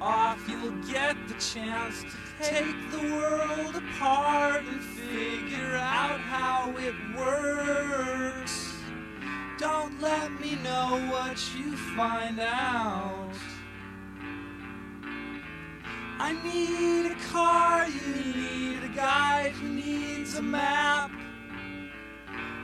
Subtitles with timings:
[0.00, 6.94] off, you'll get the chance to take the world apart and figure out how it
[7.16, 8.74] works.
[9.58, 13.32] Don't let me know what you find out.
[16.18, 21.10] I need a car, you need a guide who needs a map.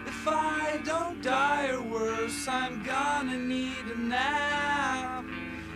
[0.06, 5.09] If I don't die or worse, I'm gonna need a nap.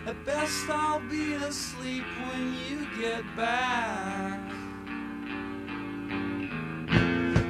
[0.07, 4.39] At best, I'll be asleep when you get back.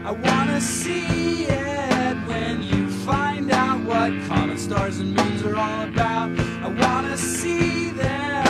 [0.05, 5.83] I wanna see it when you find out what comet stars and moons are all
[5.83, 6.29] about.
[6.63, 8.45] I wanna see their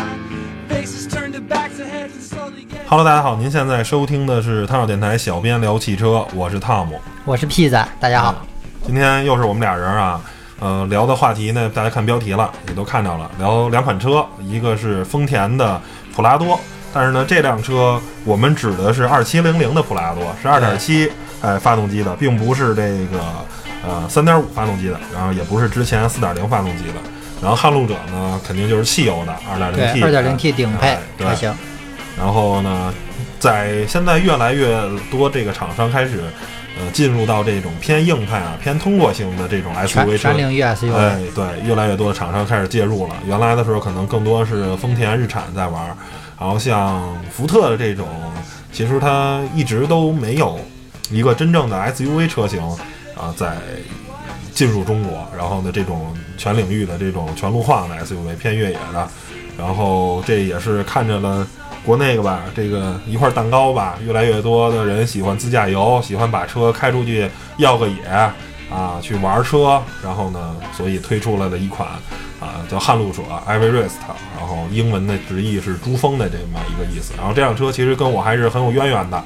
[0.69, 2.85] faces turn to backs and heads and slowly get.
[2.87, 7.01] Hello，大家好，您现在收听的是汤小电台小编聊汽车，我是汤姆。
[7.25, 8.45] 我是屁仔，大家好。
[8.85, 10.21] 今天又是我们俩人啊，
[10.59, 15.79] 呃，聊的话题呢，大家看标题了，也都看到了，聊两款车，一个是丰田的
[16.15, 16.59] 普拉多，
[16.93, 23.19] 但是呢，这辆车我们指的是二七零零的普拉多，是二点七哎发动机的，并不是这个
[23.85, 26.93] 呃三点五发动机的，然后也不是之前四点零发动机的，
[27.41, 31.53] 然后撼路者呢，肯定就是汽油的二点零 T，二点零 T 顶配还行。
[32.17, 32.93] 然后呢，
[33.39, 34.81] 在现在越来越
[35.11, 36.23] 多这个厂商开始，
[36.77, 40.29] 呃，进入到这种偏硬派啊、偏通过性的这种 SUV 车
[40.93, 43.15] 哎，对，越来越多的厂商开始介入了。
[43.25, 45.95] 原来的时候可能更多是丰田、日产在玩儿，
[46.37, 48.07] 然后像福特的这种，
[48.73, 50.59] 其实它一直都没有
[51.09, 52.61] 一个真正的 SUV 车型
[53.15, 53.55] 啊、在
[54.53, 59.07] 进入中国，然后呢，这种全领域的这种全路况的 SUV 偏越野的，
[59.57, 61.47] 然后这也是看着了。
[61.85, 68.01] 国内的吧，这个一块蛋糕吧，越来越多的人喜欢自驾游，喜欢把车开出去要个野
[68.71, 71.87] 啊，去玩车，然后呢，所以推出来的一款
[72.39, 73.99] 啊叫撼路者 Everest，
[74.37, 77.13] 然后英文的直译是珠峰的这么一个意思。
[77.15, 79.23] 然后这辆车其实跟我还是很有渊源的。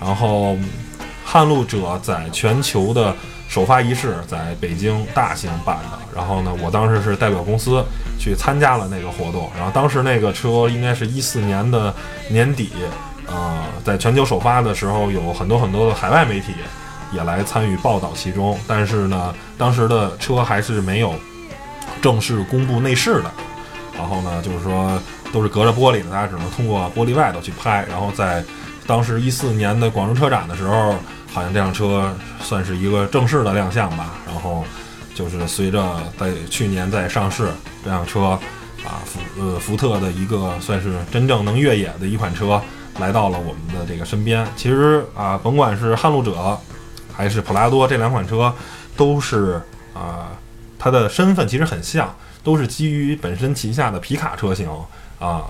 [0.00, 0.56] 然后
[1.24, 3.14] 撼路者在全球的
[3.54, 7.84] 首发仪式在北京大兴办的，然后呢，我当时是代表公司
[8.18, 11.94] 去参加了那个活动，然后当时那个车应该是一四年的
[12.28, 12.72] 年底，
[13.28, 16.52] 呃，在全球首发的时候，有很多很多的海外媒体
[17.12, 21.14] 也来参与报道其中，但是呢，当时的车还是没有
[22.02, 23.30] 正式公布内饰的，
[23.96, 25.00] 然后呢，就是说
[25.32, 28.42] 都是隔着玻璃的，大家只能通过玻璃外头去拍，然后在
[28.84, 30.96] 当时一四年的广州车展的时候，
[31.34, 34.14] 好像这辆车算是一个正式的亮相吧。
[34.24, 34.64] 然后
[35.14, 35.84] 就是随着
[36.18, 37.50] 在去年在上市
[37.84, 38.38] 这辆车
[38.84, 42.60] 啊，福呃福特的一个算是真正能越野的一款车
[43.00, 44.46] 来到了我们的这个身边。
[44.56, 46.56] 其实啊，甭管是撼路者
[47.12, 48.54] 还是普拉多这两款车，
[48.96, 49.60] 都是
[49.92, 50.30] 啊
[50.78, 54.68] 它的身份其实很像，都是基于本身旗下的皮卡车型
[55.18, 55.44] 啊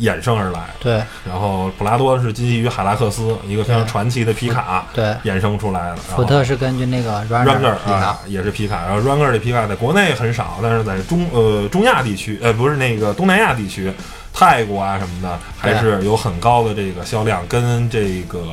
[0.00, 0.60] 衍生而来。
[0.80, 1.02] 对。
[1.24, 5.96] 然后普拉多是基于海拉克斯一个非常传奇的皮卡对，衍生出来的。
[5.96, 13.92] 福特是根据那个 Ranger Runner 啊，也是皮卡，然后 Ranger 的皮卡在国内很少，但是在中呃中亚地区，呃不是那个东南亚地区，
[14.32, 18.44] 泰国啊什么的，还是有很高的这个销量，跟这个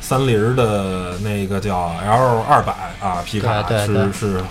[0.00, 4.42] 三菱的那个叫 L 二百啊皮卡是是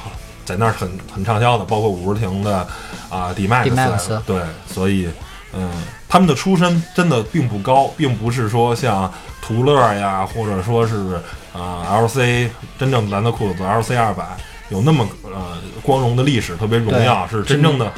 [0.45, 2.65] 在那儿很很畅销的，包括五十停的
[3.09, 5.07] 啊 D Max，D-Max 对，所以
[5.53, 5.69] 嗯，
[6.07, 9.11] 他们的出身真的并不高，并不是说像
[9.41, 11.19] 途乐呀，或者说是
[11.53, 14.23] 啊、LC 真正的兰德酷路 LC 二百
[14.69, 17.91] 有那么呃光荣的历史，特别荣耀，是真正的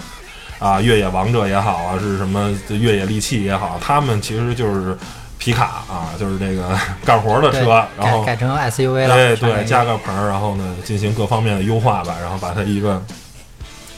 [0.60, 4.98] 啊越野王者也好啊，是什么越野利器也好，他们其实就是
[5.38, 13.04] 皮卡啊，就是这个 干活的车，然后改改成 SUV 了，对，对，加个棚，然后呢，进行各方面的优化吧，然后把它一个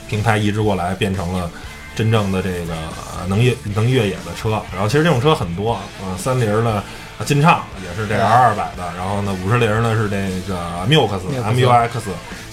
[0.09, 1.49] 平台移植过来，变成了
[1.95, 2.73] 真正的这个
[3.17, 4.61] 呃能越能越野的车。
[4.71, 6.83] 然后其实这种车很多，呃，三菱儿的
[7.17, 10.17] 呃劲畅也是这对 R 二百的，然后呢，五十铃儿呢是这
[10.47, 10.57] 个
[10.89, 11.19] MUX
[11.53, 11.89] MUX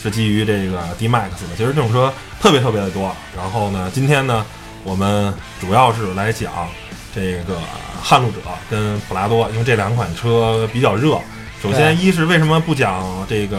[0.03, 1.57] 是基于这个 D Max 的。
[1.57, 3.15] 其实这种车特别特别的多。
[3.37, 4.45] 然后呢，今天呢，
[4.85, 6.51] 我们主要是来讲
[7.15, 7.59] 这个
[8.03, 8.39] 撼路者
[8.71, 11.19] 跟普拉多，因为这两款车比较热。
[11.63, 13.59] 首先，一是为什么不讲这个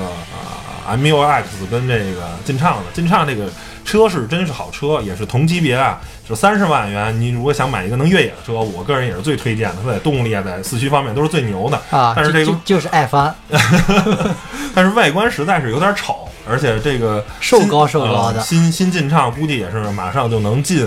[0.88, 2.84] 呃 MUX 跟这个劲畅呢？
[2.94, 3.48] 劲畅这个
[3.84, 7.20] 车是真是好车，也是同级别啊，就三十万元。
[7.20, 9.78] 你如果想买一个能越野的车，我个人也是最推荐的。
[9.84, 11.78] 它在动力啊，在四驱方面都是最牛的。
[11.90, 13.34] 啊，但是这个就是爱翻，
[14.74, 20.86] 但是外观实在是有点丑，而且这个瘦高瘦高的呃新新劲畅估计也是马上就能进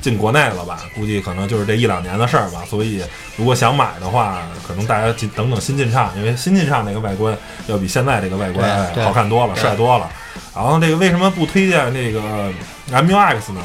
[0.00, 0.80] 进国内了吧？
[0.94, 2.62] 估计可能就是这一两年的事儿吧。
[2.68, 3.02] 所以
[3.36, 7.36] 如果想买的话，可能大家进等等新劲畅，因为新劲畅那个外观
[7.66, 10.08] 要比现在这个外观好看多了，帅多了。
[10.54, 12.52] 然后这个为什么不推荐这个
[12.90, 13.62] MUX 呢？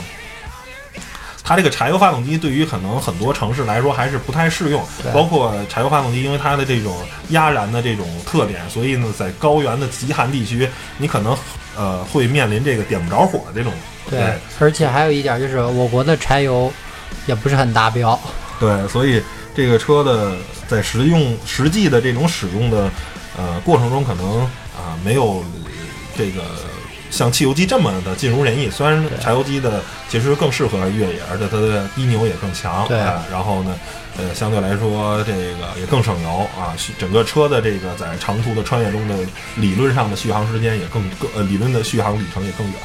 [1.43, 6.95] 它这个柴油发动机对于可能很多城市来说还是不太适用，包括柴油发动机，因为它的这种
[7.29, 10.69] 压燃的这种特点，所以呢，在高原的极寒地区，
[10.99, 11.35] 你可能
[11.75, 13.73] 呃会面临这个点不着火的这种
[14.11, 16.71] 对，而且还有一点就是我国的柴油
[17.25, 18.19] 也不是很达标。
[18.59, 19.19] 对，所以
[19.55, 20.35] 这个车的
[20.67, 22.91] 在实用实际的这种使用的
[23.35, 24.41] 呃过程中，可能
[24.77, 25.58] 啊、没有呃
[26.19, 26.41] 这个
[27.09, 28.69] 像汽油机这么的尽如人意。
[28.69, 33.73] 虽然柴油机的其实更适合越野，而且它的低扭也更强，对哎然后呢，
[34.17, 36.29] 呃，相对来说这个也更省油
[36.59, 39.15] 啊，整个车的这个在长途的穿越中的
[39.55, 42.75] 理论上的续航时间也更更呃理论的续航里程也更远。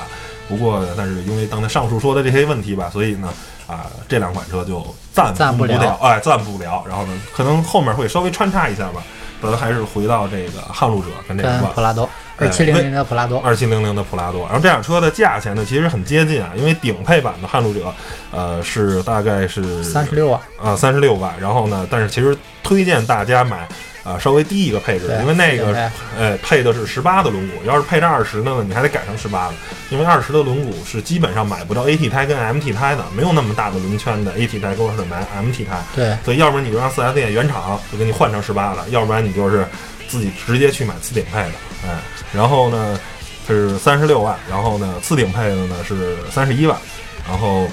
[0.47, 3.33] 不过，但是因为刚才上述说的这些问题吧，所以呢，
[3.67, 6.85] 啊，这两款车就暂暂不了了，哎，暂不了。
[6.87, 9.03] 然后呢，可能后面会稍微穿插一下吧，
[9.51, 14.45] 咱还是回到这个撼路者跟这个普拉多哎二七零零的普拉多，二七零零的普拉多。
[14.47, 17.95] 然后这辆车的价钱呢，其实很接近啊，因为顶配版的撼路者，
[18.33, 21.33] 呃，是大概是三十六万，啊，三十六万。
[21.41, 23.69] 然后呢，但是其实推荐大家买
[24.05, 29.55] 啊稍微低一个配置因为那个顶配呃配的是十八的轮毂，要是配着二十的呢，你还得改成十八的，
[29.89, 39.67] 因为二十的轮毂是基本上买不到 AT 胎跟 MT 胎的，没有那么大的轮圈的 AT 胎都是买 MT 胎，对所以要不然你就让 4S 店原厂就给你换成十八的，要不然你就是
[40.07, 41.53] 自己直接去买次顶配的，
[41.89, 41.99] 哎，
[42.33, 43.01] 然后呢
[43.47, 46.79] 是三十六万，然后呢次顶配的呢是三十一万，
[47.27, 47.67] 然后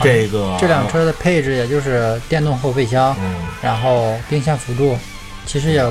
[0.00, 3.34] 这个这辆车的配置也就是电动后备箱，嗯。
[3.62, 4.98] 然后并线辅助，
[5.46, 5.84] 其实也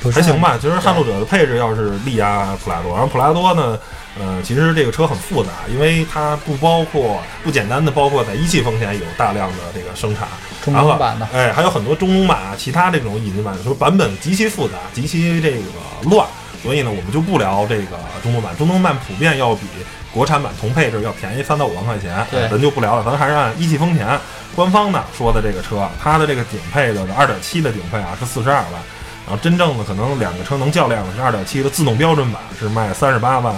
[0.00, 3.78] 不是还行吧，其实撼路者的配置要是力压普拉多，然后普拉多呢，
[4.20, 10.28] 呃，其实这个车很复杂，因为它不包括不简单的包括在一汽丰田有大量的这个生产，
[10.62, 15.58] 中东版的，哎，还有很多中东版啊，其他这种引进版，说版本极其复杂，极其这个
[16.02, 16.26] 乱，
[16.62, 19.62] 所以呢，我们就不聊这个中东版，中东版普遍要比
[20.12, 24.06] 国产版同配置要便宜三到五万块钱，咱就不聊了，咱还是按一汽丰田
[24.54, 28.72] 官方的说的这个车，它的这个顶配的二点七的顶配啊是四十二万，
[29.26, 33.54] 然后真正的可能两个车能较量的是二点七的自动标准版是卖三十八万，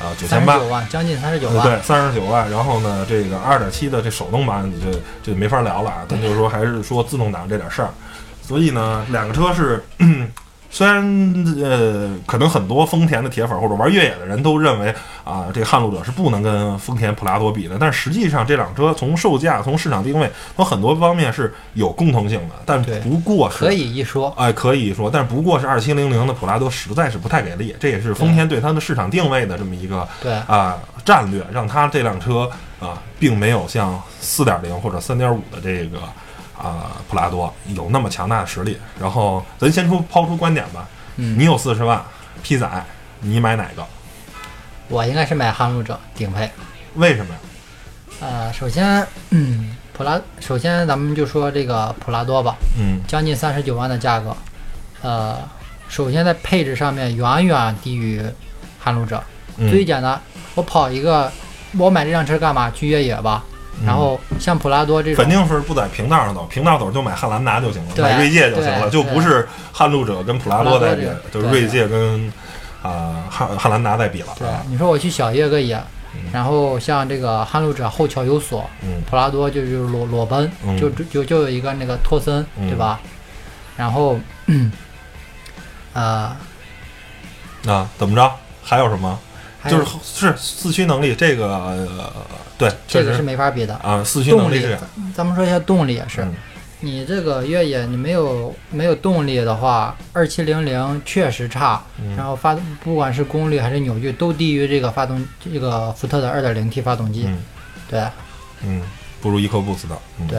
[0.00, 0.58] 呃九千八。
[0.58, 1.62] 万，将近三十九万。
[1.66, 2.50] 对，三十九万。
[2.50, 6.06] 然后呢，这个二点七的这手动版，你这这没法聊了啊。
[6.08, 7.90] 咱就是说，还是说自动挡这点事儿。
[8.42, 9.84] 所以呢，两个车是，
[10.70, 11.02] 虽然
[11.62, 14.94] 呃，可能很多丰田的铁粉或者玩越野的人都认为
[15.24, 30.32] 啊，这个撼路者是不能跟丰田普拉多比的，但实际上这辆车从售价、从市场定位、从很多方面是有共同性的，但不过是可以一说，哎，可以说，但不过是二七零零的普拉多实在是不太给力，这也是丰田对它的市场定位的这么一个对。
[30.46, 32.48] 啊、战略，让它这辆车
[32.78, 35.98] 啊、并没有像四点零或者三点五的这个
[36.58, 38.76] 啊、普拉多有那么强大的实力。
[39.00, 42.02] 然后咱先出抛出观点吧，嗯你有四十万
[42.42, 42.68] ，P 仔，
[43.20, 43.86] 你买哪个？
[44.88, 46.50] 我应该是买撼路者顶配。
[46.94, 47.40] 为什么呀？
[48.20, 54.36] 呃，首先，嗯，普拉，首先咱们就说这个普拉多吧，嗯将近三十九万的价格，
[55.02, 55.38] 呃，
[55.88, 58.20] 首先在配置上面远远低于
[58.80, 59.22] 撼路者。
[59.58, 60.20] 嗯，最简单，
[60.54, 61.30] 我跑一个，
[61.76, 62.70] 我买这辆车干嘛？
[62.70, 63.44] 去越野吧。
[63.86, 72.32] 然后像普拉多这种肯，定是不在平道上走，平道走就买汉兰达就行了，买锐界就行了，就不是撼路者跟普拉多在比就是锐界跟
[72.82, 74.28] 啊汉汉兰达在比了。
[74.38, 75.80] 对啊，你说我去小叶个野，
[76.32, 83.00] 然后像这个撼路者后桥有锁，嗯普拉多就就是裸裸奔，嗯就就就就有一个那个托森，嗯对吧？
[83.76, 84.18] 然后，
[85.94, 86.36] 呃，
[87.66, 88.30] 啊，怎么着？
[88.62, 89.18] 还有什么？
[89.68, 92.12] 就是是四驱能力，这个呃，
[92.56, 93.74] 对，这个是没法比的。
[93.76, 94.78] 啊，四驱能力是，
[95.14, 96.34] 咱们说一下动力也是，嗯
[96.80, 107.42] 你这个越野你没有没有动力的话，二七零零确实差，嗯然后发动不管是功率还是扭矩都低于这个发动这个福特的二点零 T 发动机，嗯
[107.90, 108.04] 对
[108.62, 108.80] 嗯，
[109.20, 109.98] 不如一颗 boost 的。
[110.20, 110.38] 嗯，对，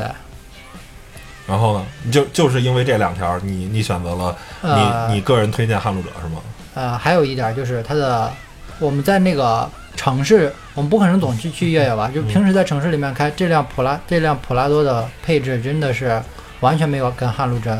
[1.45, 6.39] 然后呢，就就是因为这两条，你你选择了呃你你个人推荐撼路者是吗？
[6.75, 8.31] 呃还有一点就是它的
[8.79, 16.21] 我们在那个城市，我们不可能总去去越野吧，就平时在城市里面开这辆普拉这辆普拉多的配置真的是
[16.61, 17.77] 完全没有跟撼路者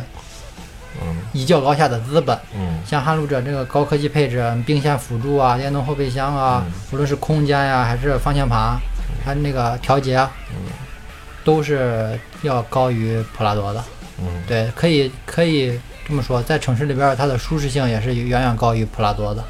[1.01, 1.15] 嗯。
[1.31, 2.37] 一较高下的资本。
[2.53, 2.81] 嗯。
[2.85, 6.71] 像撼路者这个高科技配置，并线辅助啊，电动后备箱啊，嗯。
[6.91, 8.77] 无论是空间呀、还是方向盘，
[9.23, 10.31] 它那个调节，啊
[11.45, 13.83] 都是要高于普拉多的。
[14.19, 14.25] 嗯。
[14.45, 19.41] 对，可以可以这么说，在城市里边它的舒适性也是远远高于普拉多的。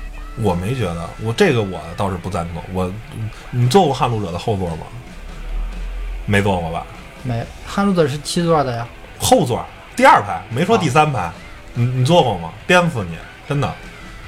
[0.41, 2.63] 我没觉得，我这个我倒是不赞同。
[2.73, 2.91] 我
[3.51, 4.87] 你坐过撼路者的后座吗？
[6.25, 6.85] 没坐过吧？
[7.23, 8.87] 没，撼路者是七座的呀。
[9.19, 9.65] 后座
[9.95, 11.31] 第二排，没说啊第三排。
[11.73, 12.51] 你你坐过吗？
[12.65, 13.17] 颠死你！
[13.47, 13.73] 真的，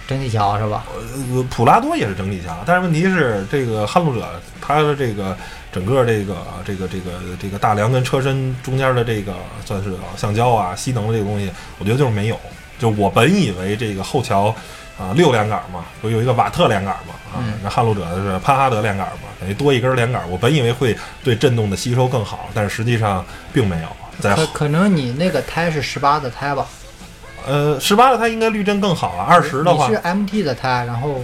[0.07, 0.85] 整体桥是吧？
[0.93, 4.27] 呃，普拉多也是整体桥，但是问题是这个撼路者
[4.61, 5.35] 它的这个
[5.71, 9.33] 整个这个这个这个这个大梁跟车身中间的这个
[9.65, 12.39] 算是橡胶啊吸能的这个东西，我觉得就是没有。
[12.79, 14.53] 就我本以为这个后桥
[14.99, 23.87] 啊六连杆嘛，不有一个瓦特连杆嘛啊嗯，那撼路者是帕哈德连杆嘛，等于多一根连杆，我本以为会对震动的吸收更好，但是实际上并没有。
[24.19, 26.65] 在可可能你那个胎是十八的胎吧？
[27.47, 31.19] 呃十八的胎应该滤震更好啊，二十的话你是 MT 的胎，然后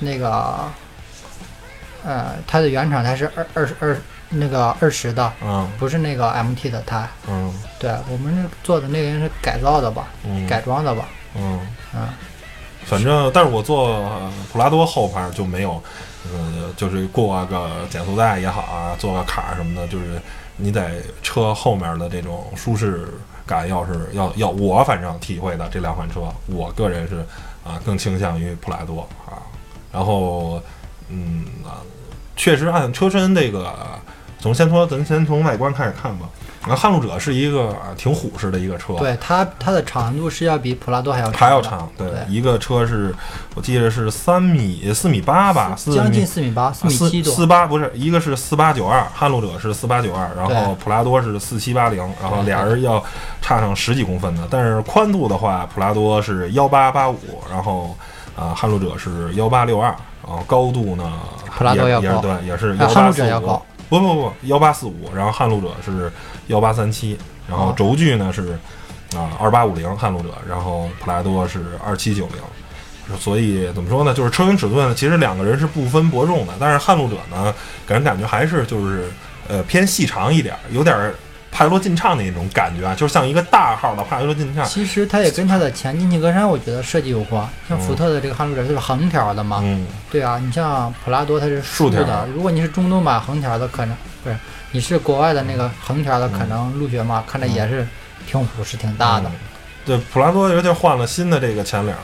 [0.00, 0.64] 那个
[2.04, 3.96] 呃，它的原厂胎是二二十二
[4.30, 7.06] 那个二十的，嗯不是那个 MT 的胎。
[7.28, 11.04] 嗯对我们这做的那个应该是改造的吧，嗯改装的吧？
[11.36, 11.60] 嗯。
[11.94, 12.08] 嗯，
[12.86, 14.02] 反正，但是我坐
[14.52, 15.82] 普拉多后排就没有，
[16.32, 20.20] 呃，就是过个减速带也好啊，做个坎儿什么的，就是
[20.56, 23.08] 你在车后面的这种舒适
[23.46, 27.24] 感，要是要要我反正体会的这两款车，我个人是
[27.64, 29.42] 啊更倾向于普拉多啊。
[29.92, 30.60] 然后，
[31.08, 31.80] 嗯啊，
[32.36, 33.74] 确实按车身这个，
[34.40, 36.28] 从先说咱先从外观开始看吧。
[36.66, 42.18] 然后撼路者是一个啊挺虎式的一个车，对它它的长度是要比普拉多还要的还要长，对，对。
[42.28, 43.14] 一个车是
[43.54, 47.32] 我记得是三米四米八吧，四将近米四米八，四米四七多。
[47.34, 53.02] 四八不是一个是四八九二，撼路者是四八九二，然后普拉多是四七八零，然后俩人要
[53.42, 57.18] 差上十几公分的，但是宽度的话，普拉多是幺八八五，
[57.50, 57.94] 然后
[58.34, 59.94] 啊撼路者是幺八六二，
[60.26, 61.12] 然后高度呢
[61.56, 66.10] 普拉多也要高也是对，也是幺八四五路者要高，不不不幺八四五，然后撼路者是
[66.48, 68.58] 幺八三七，然后轴距呢是
[69.16, 72.36] 啊二八五零撼路者，然后普拉多是二七九零。
[73.18, 74.14] 所以怎么说呢？
[74.14, 77.54] 就是车身尺寸，其实两个人是不分伯仲的，但是撼路者呢，
[77.86, 79.12] 给人感觉还是就是
[79.46, 81.12] 呃偏细长一点，有点
[81.54, 84.66] 儿帕罗劲畅那种感觉啊，就是像一个大号的帕罗劲畅。
[84.66, 87.48] 其实它也跟它的前进气格栅，我觉得设计有关。
[87.68, 94.36] 像福特的这个撼路者它是横条的嘛，嗯，对啊，你像普拉多它是竖条的，如果你是中东版横条的，可能不是
[94.72, 97.86] 你是国外的那个横条的，可能陆巡嘛，看着也是
[98.26, 99.32] 挺虎实、挺大的嗯。
[99.86, 102.02] 对，普拉多尤其换了新的这个前脸儿，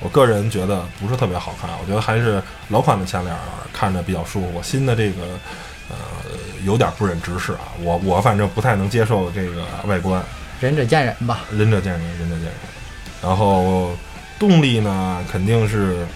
[0.00, 3.40] 我个人觉得不是特别好看，我觉得还是老款的前脸儿
[3.72, 4.60] 看着比较舒服。
[4.62, 5.22] 新的这个
[5.90, 5.96] 呃
[6.64, 10.22] 有点不忍直视啊，我我反正不太能接受这个外观。
[10.60, 11.40] 仁者见仁吧。
[11.50, 12.52] 仁者见仁，仁者见仁。
[13.22, 13.90] 然后
[14.38, 16.06] 动力呢，肯定是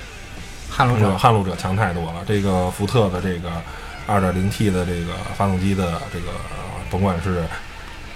[0.71, 2.25] 撼路者撼路者强太多了。
[2.27, 3.51] 这个福特的这个
[4.07, 7.45] 2.0T 的这个发动机的这个，呃甭管是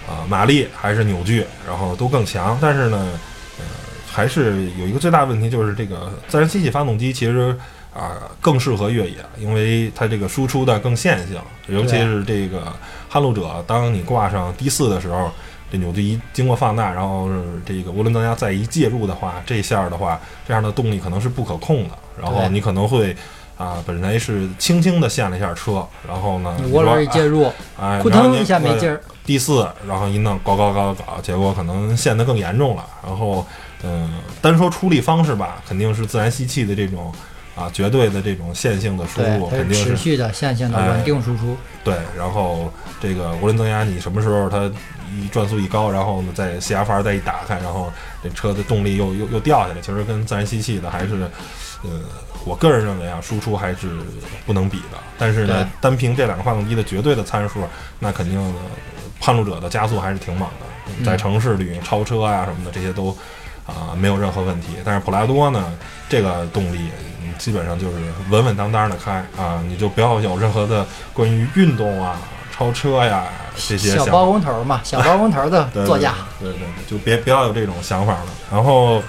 [0.06, 2.58] 呃马力还是扭矩，然后都更强。
[2.60, 3.18] 但是呢，
[3.58, 3.64] 呃，
[4.10, 7.56] 还是有一个最大的问题，就是这个自然吸气发动机其实
[7.94, 12.72] 啊、更适合越野，因为它这个输出的更线性，尤其是这个
[13.08, 15.30] 撼路者，当你挂上 D 四的时候。
[15.70, 21.94] 这扭矩一经过放大，然后是这个涡轮增压再一介入的话，这下的话，这样的动力可能是不可控的。
[22.18, 23.14] 然后你可能会
[23.58, 28.98] 啊，本来是轻轻的陷了一下车，然后呢，你涡轮一介入，哎，扑腾一下没劲儿。
[29.26, 32.86] 第四，然后一弄搞搞搞搞，结果可能陷得更严重了。
[33.06, 33.46] 然后，
[33.82, 37.12] 嗯，单说出力方式吧，肯定是自然吸气的这种
[37.58, 41.56] 啊，绝对的这种线性的输入，，肯定是是持续的、线性的、哎稳定输出。
[41.82, 41.96] 对。
[42.16, 44.70] 然后这个涡轮增压，你什么时候它
[45.20, 51.28] 一转速一高，然后呢再泄压阀再一打开，然后这车的动力又又又掉下来，其实跟自然吸气的还是，
[51.82, 51.90] 呃，
[52.44, 53.88] 我个人认为啊，输出还是
[54.46, 54.98] 不能比的。
[55.18, 57.62] 但是呢，单凭这两个发动机的绝对的参数，
[57.98, 58.60] 那肯定的
[59.18, 60.66] 撼路者的加速还是挺猛的，
[60.98, 63.16] 嗯在城市里超车啊什么的这些都
[63.68, 64.78] 啊、没有任何问题。
[64.84, 65.72] 但是普拉多呢，
[66.08, 66.90] 这个动力
[67.22, 67.96] 嗯基本上就是
[68.30, 72.18] 稳稳当当的开啊，你就不要有任何的关于运动啊、
[72.50, 76.14] 超车呀这些小包工头嘛，小包工头的座驾。
[76.40, 78.26] 对对对，就别不要有这种想法了。
[78.50, 79.02] 然后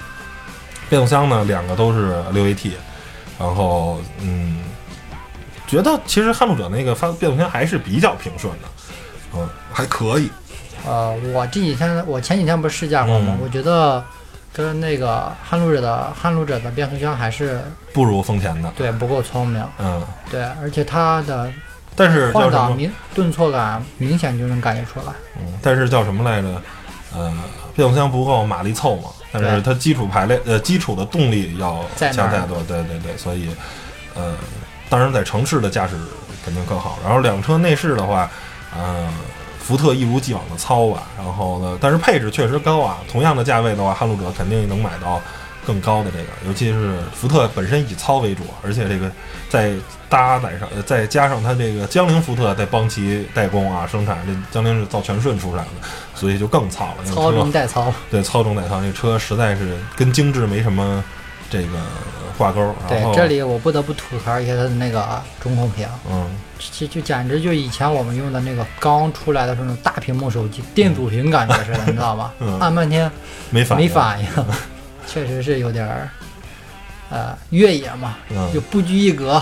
[0.89, 2.72] 变速箱呢，两个都是六 AT，
[3.39, 4.63] 然后嗯，
[5.68, 8.68] 觉得其实撼路者那个发变速箱还是比较平顺的，
[9.36, 10.30] 嗯，还可以。
[10.86, 13.36] 呃，我这几天我前几天不是试驾过吗？
[13.38, 14.04] 嗯我觉得
[14.53, 17.62] 跟那个撼路者的撼路者的变速箱还是
[17.94, 19.63] 不如丰田的，对不够聪明。
[19.77, 21.51] 嗯，对，而且它的
[21.96, 22.51] 但是叫换？
[22.51, 25.13] 挡明顿挫感明显就能感觉出来。
[25.38, 26.62] 嗯，但是叫什么来着？
[27.12, 27.34] 呃，
[27.75, 33.50] 变速箱不够马力凑嘛，但是它基础排列呃基础的动力要强太多，对对对，所以
[34.13, 34.36] 呃，
[34.89, 35.96] 当然在城市的驾驶
[36.46, 37.00] 肯定更好。
[37.03, 38.29] 然后两车内饰的话，
[38.77, 39.12] 呃，
[39.70, 42.98] 福特一如既往的糙吧，然后呢，但是配置确实高啊。
[43.08, 45.22] 同样的价位的话，撼路者肯定能买到
[45.64, 49.12] 更高的这个，尤其是福特本身以糙为主，而且这个
[49.48, 49.72] 再
[50.10, 56.96] 搭载上，呃再加上它这个江铃福特在帮其代工啊生产，这江铃是造全顺出产的，所以就更糙了。
[57.04, 61.04] 那个操车中带糙，对，糙中带糙，这车实在是跟精致没什么
[61.48, 61.78] 这个
[62.39, 66.25] 挂钩，对，这里我不得不吐槽一下它的那个中控屏，嗯。
[66.72, 72.34] 就就简直就以前我们用的那个刚出来的时候那种大屏幕手机，电阻屏感觉似的， 你知道吗？
[72.39, 72.58] 嗯。
[72.60, 73.10] 按半天
[73.50, 73.86] 没反应。
[73.86, 74.27] 没反应，
[75.08, 76.10] 确实是有点儿，
[77.10, 78.50] 呃，越野嘛，嗯。
[78.53, 79.41] 就不拘一格。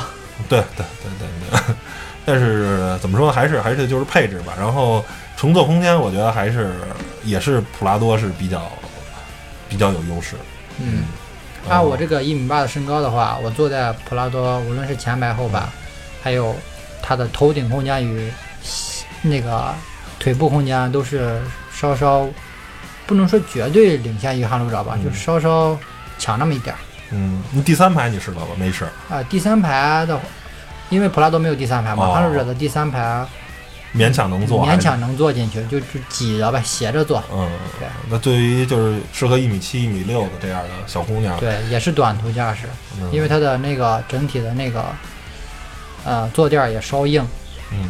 [0.50, 1.76] 对对对对对，
[2.26, 4.54] 但是怎么说呢，还是还是就是配置吧。
[4.58, 5.04] 然后
[5.36, 6.74] 乘坐空间，我觉得还是
[7.24, 8.72] 也是普拉多是比较
[9.68, 10.36] 比较有优势。
[10.80, 11.06] 嗯，
[11.70, 15.64] 按我这个一米八的身高的话，我坐在普拉多，无论是前排后排，
[16.22, 16.56] 还有
[17.02, 18.32] 它的头顶空间与
[19.22, 19.74] 那个
[20.20, 21.42] 腿部空间，都是
[21.74, 22.28] 稍稍
[23.06, 25.78] 不能说绝对领先于撼路者吧，嗯就稍稍
[26.18, 26.80] 强那么一点儿。
[27.12, 28.86] 嗯，你第三排你试到了没试？
[29.10, 30.20] 啊、第三排的，
[30.90, 33.26] 因为普拉多没有第三排嘛，哦撼路者的第三排
[33.98, 37.24] 勉强能坐，勉强能坐进去，就就挤着呗，斜着坐。
[37.32, 37.50] 嗯，
[37.80, 42.68] 对那对于就是适合一米七、一米六的这样的小姑娘，对，也是短途驾驶，
[43.02, 44.86] 嗯因为它的那个整体的那个
[46.06, 47.26] 呃坐垫儿也稍硬。
[47.72, 47.90] 嗯，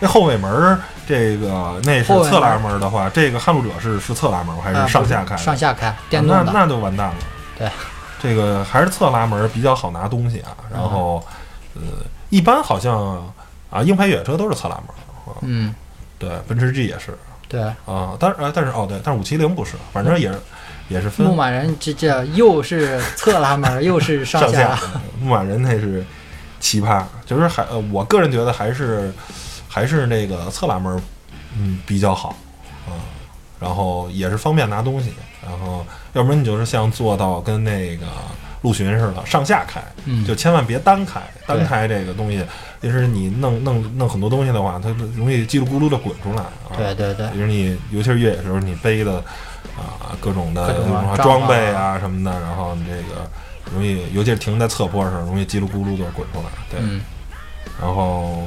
[0.00, 5.42] 那后尾门儿这个那是侧拉门儿的话，这个撼路者是是侧拉门儿还啊是上下开的？
[5.42, 6.52] 上下开，电啊动的。
[6.52, 7.14] 那那就完蛋了。
[7.58, 7.70] 对，
[8.20, 10.56] 这个还是侧拉门儿比较好拿东西啊。
[10.72, 11.24] 然后，
[11.74, 11.82] 呃，
[12.30, 13.16] 一般好像
[13.70, 14.86] 啊，硬派越野车都是侧拉门
[15.42, 15.74] 嗯，
[16.18, 17.16] 对，奔驰 G 也是。
[17.48, 20.38] 对，啊，但是呃，但是哦对，但是五七零不是，反正也是
[20.88, 21.26] 也是分。
[21.26, 24.78] 牧马人这这又是侧拉门儿，又是上上下。
[25.18, 26.04] 牧马人那是
[26.60, 29.10] 奇葩，就是还呃，我个人觉得还是
[29.66, 31.00] 还是那个侧拉门儿，
[31.56, 32.36] 嗯，比较好
[32.86, 32.92] 啊、
[33.58, 38.06] 然后也是方便拿东西，然后要不然你就是像做到跟那个
[38.62, 42.44] 陆巡似的上下开，嗯，就千万别单开，单开这个东西，
[42.82, 46.74] 就是你弄弄弄很多东西的话，它容易叽里咕噜的滚出来啊。
[46.76, 49.18] 对对对比如你，尤其是越野时候，你背的
[49.76, 50.74] 啊各种的
[51.16, 53.30] 装备啊啊什么的，然后你这个
[53.72, 56.46] 容易，尤其是停在侧坡上，容易叽里咕噜的滚出来。
[56.70, 57.00] 对，嗯，
[57.80, 58.46] 然后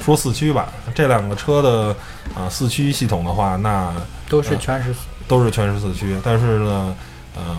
[0.00, 1.96] 说四驱吧，这两个车的
[2.34, 3.92] 啊四驱系统的话，那
[4.28, 4.94] 都是全时
[5.26, 6.96] 都是全时四驱，但是呢，
[7.34, 7.56] 呃，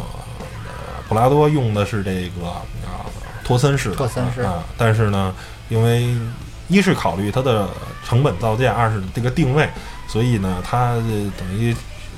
[1.09, 3.03] 普拉多用的是这个啊
[3.43, 5.33] 托森式的，托森式啊，但是呢，
[5.67, 6.15] 因为
[6.67, 7.67] 一是考虑它的
[8.07, 9.67] 成本造价，二是这个定位，
[10.07, 11.75] 所以呢，它呃等于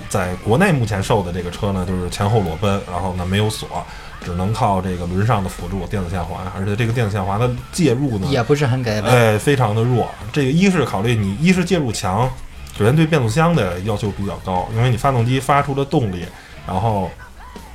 [0.09, 3.81] 在国内目前售的这个车呢，就是前后裸奔，然后呢没有锁，
[4.25, 9.07] 只能靠这个轮上的辅助电子限滑，而且这个电子限滑的介入呢，也不是很给力。
[9.07, 10.09] 哎，非常的弱。
[10.33, 12.29] 这个一是考虑你一是介入强，
[12.77, 16.25] 首先对变速箱的要求比较高，因为你发动机发出的动力，
[16.67, 17.09] 然后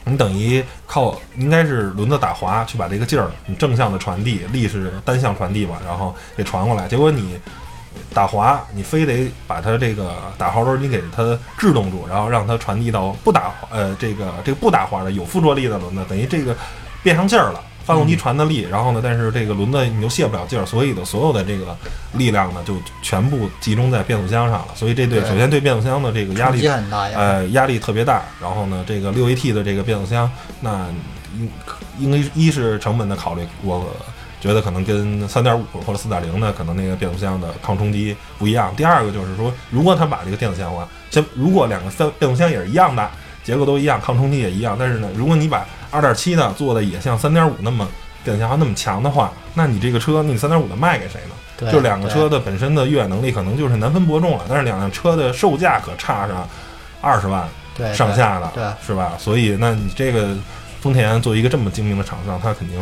[0.09, 6.87] 你等于靠应该是轮子打滑去把这个劲儿你正向的传递，力是单向传递嘛，然后给传过来。
[6.87, 7.39] 结果你
[8.15, 16.57] 打滑，你非得把它这个打滑轮你给它制动住，然后让它传递到不打呃这个这个不打滑的有附着力的轮子，等于这个
[17.03, 17.61] 变上劲儿了。
[17.87, 21.75] 发动机传的力，然后呢，但是这个轮子你又泄不了劲儿，所以的所有的这个
[22.15, 24.69] 力量呢，就全部集中在变速箱上了。
[24.75, 27.17] 所以这对对首先对变速箱的这个压力很大呀。
[27.17, 28.25] 呃，压力特别大。
[28.43, 30.29] 然后呢，这个六 AT 的这个变速箱，
[30.61, 30.87] 那
[31.39, 31.49] 应
[31.99, 33.89] 应该一是成本的考虑，我
[34.41, 38.75] 觉得可能跟三点五或者四点零的可能那个变速箱的抗冲击不一样。
[38.77, 43.09] 第二个就是说，如果他把这个电子限滑，先如果两个三变速箱也是一样的，
[43.47, 47.87] 结构都一样，抗冲击也一样，但是呢，如果你把二点七的做的也像三点五那么
[48.25, 51.35] 电子限滑那么强的话，那你这个车，你三点五的卖给谁呢？
[51.57, 56.47] 对，就两个车的本身的越野能力可能就是难分伯仲了，但是两辆车的售价可差上
[57.01, 57.49] 二十万
[57.95, 59.13] 上下了，对对是吧？
[59.17, 60.37] 所以那你这个
[60.81, 62.77] 丰田作为一个这么精明的厂商，他肯定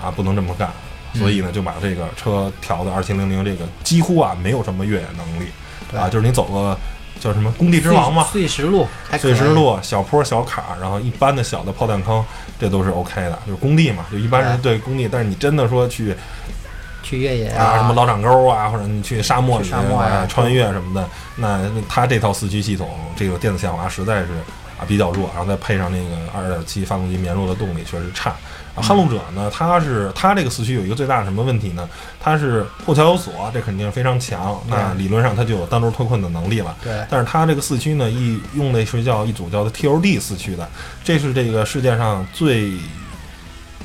[0.00, 0.70] 啊不能这么干，
[1.14, 5.48] 嗯所以呢就把这个车调的二七零零，这个几乎啊没有什么越野能力
[5.98, 6.78] 啊，就是你走个
[7.24, 8.86] 叫什么工地之王嘛，碎石路
[9.18, 12.22] 碎石路、小坡、小坎儿，然后一般的小的炮弹坑，
[12.60, 15.08] 这都是 OK 的，就是工地嘛，就一般人对工地。
[15.10, 16.14] 但是你真的说去
[17.02, 24.28] 去越野啊，什么老掌沟啊，或者你去沙漠里去沙漠啊穿越什么的，那那它这套四驱系统，这个电子限滑实在是
[24.78, 28.36] 啊比较弱，然后再配上那个二点七发动机绵弱的动力，确实差。
[28.74, 31.88] 啊，撼路者呢，它是它这个四驱有一个最大的什么问题呢？
[32.20, 36.76] 它是后桥有锁，这肯定非常强，那理论上它就有单独脱困的能力了。
[36.82, 40.68] 对但是它这个四驱呢，一用的是叫一组叫做 TOD 四驱的，
[41.04, 42.72] 这是这个世界上最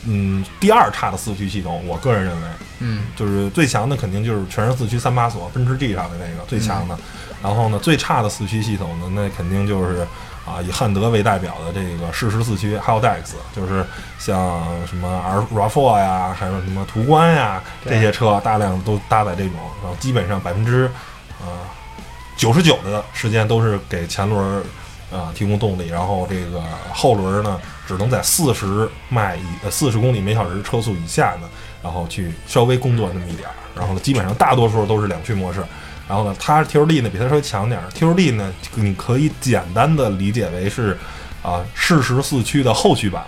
[0.06, 2.48] 嗯第二差的四驱系统，我个人认为。
[2.82, 6.98] 嗯就是最强的肯定就是全时四驱三把锁，奔驰 G 上的那个最强的。
[7.44, 10.08] 然后呢，最差的四驱系统呢，那肯定就是
[10.50, 13.86] 啊，以汉德为代表的这个适时四驱，还有 Dex，就是
[14.18, 20.90] 像什么 R RAV4 呀，还有什么途观呀这些车，大量都搭载这种，然后基本上百分之
[21.40, 21.48] 呃
[22.36, 24.64] 九十九的时间都是给前轮。
[25.12, 26.62] 啊，提供动力，然后这个
[26.94, 31.50] 后轮呢，只能在四十迈以呃四十公里每小时车速以下呢，
[31.82, 33.56] 然后去稍微工作那么一点儿。
[33.76, 35.66] 然后呢，基本上大多数都是两驱模式。
[36.10, 37.88] 然后呢，它 T 2 D 呢比它稍微强点儿。
[37.92, 40.98] T 2 D 呢，你可以简单的理解为是
[41.42, 43.24] 啊适时四驱的后驱版，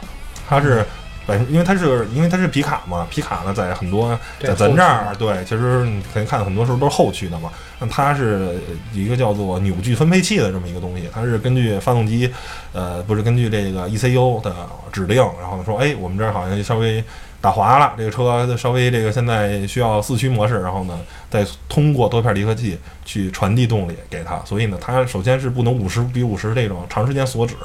[0.49, 0.83] 它是。
[1.27, 7.51] 本身因为它是因为它是皮卡嘛，皮卡呢在很多在咱这儿对，其实你可以看很多时候都是后驱的嘛。
[7.77, 8.59] 那它是
[8.91, 12.29] 一个叫做扭矩分配器的这么一个东西，它是根据发动机，
[12.73, 14.53] 呃，不是根据这个 ECU 的
[14.91, 17.01] 指令，然后呢说，哎，我们这儿好像稍微
[17.41, 20.97] 打滑了，这个车稍微这个现在需要四驱模式，然后呢
[21.29, 24.39] 再通过多片离合器去传递动力给它。
[24.45, 27.55] 所以呢，它首先是不能五十比五十这种长时间锁止，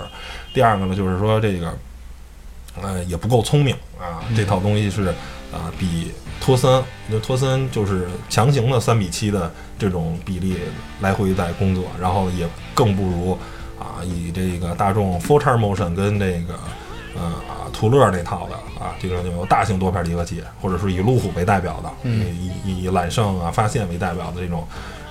[0.53, 1.73] 第二个呢就是说这个。
[2.83, 4.21] 呃，也不够聪明啊！
[4.37, 5.07] 这套东西是
[5.51, 10.59] 啊，比托森，那托森就是强行的三比七的这种比例
[11.01, 13.33] 来回在工作，然后也更不如
[13.79, 16.59] 啊，以这个大众 Full Charge Motion 跟这个
[17.19, 24.67] 呃途乐那套的啊，这个有大型多片离合器，或者是以路虎为代表的，嗯以以揽胜啊发现为代表的这种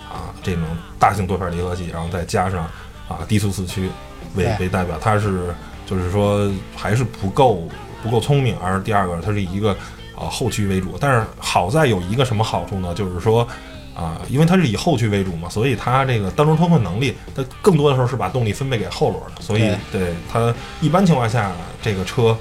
[0.10, 0.64] 啊这种
[1.00, 2.64] 大型多片离合器，然后再加上
[3.08, 3.90] 啊低速四驱
[4.36, 5.54] 为为代表，它是。
[5.88, 7.62] 就是说还是不够
[8.02, 9.70] 不够聪明，而第二个它是以一个
[10.16, 12.92] 啊、后驱为主，但是好在有一个什么好处呢？
[12.96, 13.48] 就是说
[13.96, 20.14] 啊、因为它是以后驱为主嘛，所以它这个单轮脱困能力，它更多的时候是把动力分配给后轮的，所以对。
[20.30, 22.38] 它一般情况下这个车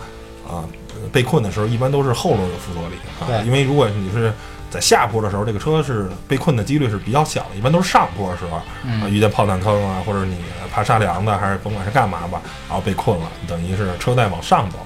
[0.49, 0.65] 啊、
[1.13, 3.47] 被困的时候，一般都是后轮有附着力啊，对。
[3.47, 4.33] 因为如果你是
[4.69, 10.37] 在下坡的时候，这个车是被困的几率是比较小的，一般都是上坡的时候，啊，嗯，遇见炮弹坑啊，或者你
[10.73, 14.79] 爬沙梁的，还是甭管是干嘛吧，然后被困了，等于是车在往上走，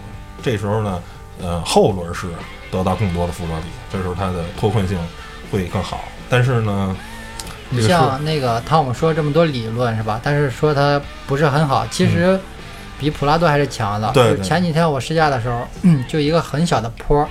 [0.42, 1.02] 这时候呢，
[1.40, 2.26] 呃，后轮是
[2.70, 4.98] 得到更多的附着力，这时候它的脱困性
[5.50, 6.04] 会更好。
[6.28, 6.94] 但是呢，
[7.70, 10.20] 这你像那个汤姆说这么多理论是吧？
[10.22, 12.38] 但是说它不是很好，其实
[12.98, 14.08] 比普拉多还是强的。
[14.08, 17.26] 嗯对对前几天我试驾的时候，嗯， 就一个很小的坡，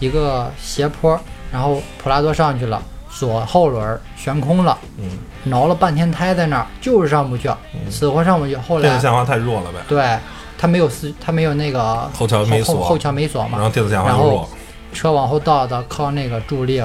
[0.00, 1.18] 一个斜坡，
[1.52, 8.56] 然后普拉多上去了，左后轮悬空了，嗯，挠了半天胎在那儿，就是上不去，嗯死活上不去。
[8.56, 10.18] 后来电子限滑太弱了呗，对
[10.56, 14.48] 它没有四，它没有那个后桥没锁后后桥没锁嘛，然后电子限滑又弱，
[14.92, 16.82] 车往后倒的，靠那个助力、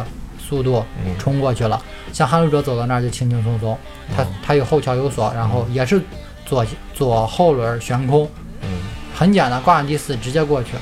[0.53, 1.81] 速度嗯冲过去了。
[2.11, 3.75] 像撼路者走到那儿就轻轻松松，
[4.15, 5.99] 它嗯它有后桥有锁，然后也是
[6.45, 6.63] 左
[6.93, 8.29] 左后轮悬空，
[8.61, 8.69] 嗯，
[9.15, 10.73] 很简单，挂上第四直接过去，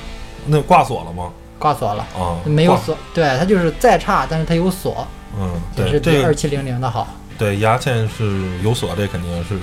[0.46, 1.30] 那挂锁了吗？
[1.58, 5.06] 挂锁了，啊，挂，没有锁，对，它就是再差，但是它有锁，
[5.38, 7.06] 嗯，也是比二七零零的好。
[7.38, 9.54] 对，牙线是有锁，这肯定是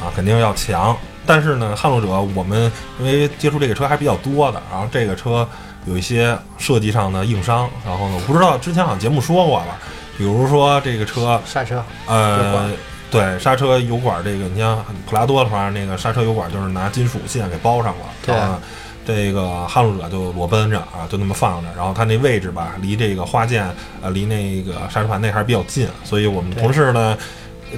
[0.00, 0.96] 啊，肯定要强。
[1.26, 2.70] 但是呢，撼路者我们
[3.00, 5.46] 因为接触这个车还比较多的，然后这个车
[5.86, 9.76] 有一些设计上的硬伤，然后呢，我不知道之前好像节目说过了，
[10.18, 12.70] 比如说这个车，刹车，呃，
[13.10, 18.62] 对，刹车油管这个，你像普拉多的话，那个刹车油管就是拿金属线给包上了，对然后呢
[19.06, 23.72] 这个撼路者就裸奔着啊，就那么放着，然后它那位置吧，离这个花键
[24.02, 27.16] 呃，离那个刹车盘那还是比较近，所以我们同事呢，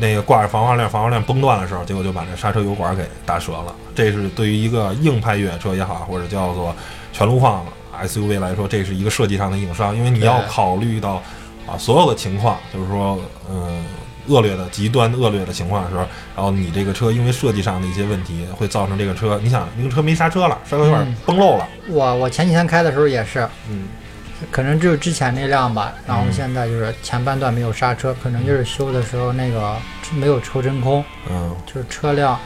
[0.01, 3.75] 那个挂着防滑链，防滑链崩断的时候，结果就把这刹车油管给打折了。
[3.94, 6.75] 这是对于一个硬派越野车也好，或者叫做
[7.12, 7.62] 全路况
[8.06, 11.22] SUV 来说，这是一个设计上的硬伤，因为你要考虑到
[11.66, 13.18] 啊所有的情况，就是说，
[13.50, 13.84] 嗯。
[14.30, 16.02] 恶劣的、极端恶劣的情况的时候，
[16.37, 21.16] 然后你这个车因为设计上的一些问题，会造成这个车，你想，这个车没刹车了，刹车有点嗯。
[21.24, 23.88] 崩漏了，我我前几天开的时候也是，嗯，
[24.50, 29.74] 可能就是之前那辆吧，然后嗯现在就是前半段没有刹车，可能就是修的时候那个
[30.12, 32.38] 没有抽真空，嗯，就是车辆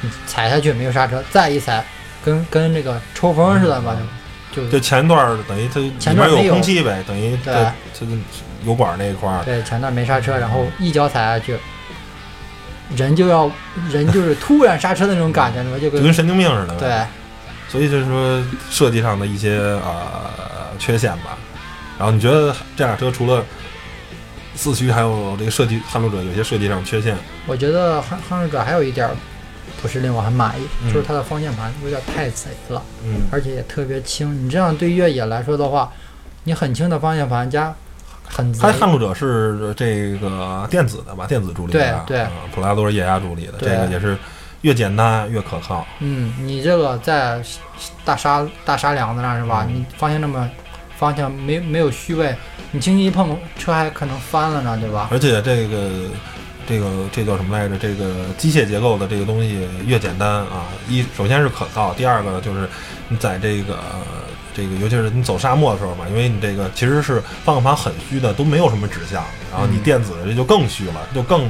[0.00, 1.84] 你踩下去没有刹车，再一踩，
[2.24, 3.94] 跟跟那个抽风似的吧，
[4.56, 8.06] 就就就前段等于它前段有空气呗，等于对它它
[8.64, 11.56] 油管那一块儿，对前段没刹车，然后一脚踩下去，
[12.96, 13.50] 人就要
[13.90, 17.04] 人就是突然刹车的那种感觉， 你说就跟就跟神经病似的。，对
[17.68, 20.30] 所以就是说设计上的一些呃
[20.78, 21.36] 缺陷吧。
[21.98, 23.44] 然后你觉得这辆车除了
[24.54, 27.16] 四驱，还有这个设计撼路者有些设计上缺陷？
[27.46, 29.16] 我觉得撼撼路者还有一点儿
[29.86, 32.82] 不是令我很满意，嗯就是它的方向盘有点太贼了。
[33.04, 34.44] 嗯而且也特别轻。
[34.44, 35.92] 你这样对越野来说的话，
[36.44, 37.74] 你很轻的方向盘加
[38.24, 41.26] 很贼它，撼路者是这个电子的吧？
[41.26, 44.16] 电子助力的，对对啊普拉多是液压助力的，这个也是
[44.62, 45.86] 越简单越可靠。
[46.00, 47.40] 嗯，你这个在
[48.04, 49.64] 大沙大沙梁子那儿是吧？
[49.68, 50.50] 嗯你方向那么
[50.98, 52.34] 方向没没有虚位，
[52.72, 55.08] 你轻轻一碰车还可能翻了呢，对吧？
[55.12, 55.90] 而且这个
[56.66, 57.78] 这个这叫什么来着？
[57.78, 62.68] 这个机械结构的这个东西越简单啊，一首先是可靠，第二个呢就是
[63.08, 63.78] 你在这个
[64.54, 71.46] 这个尤其是你走沙漠的时候吧，因为你这个其实是方向盘很虚的，都没有什么指向，然后你嗯电子的这就更虚了，就更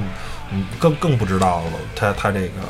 [0.53, 2.61] 嗯更更不知道了它它这个